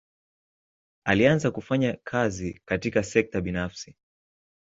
[1.05, 3.95] Alianza kufanya kazi katika sekta binafsi.